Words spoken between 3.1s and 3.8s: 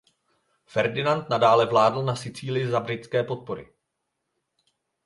podpory.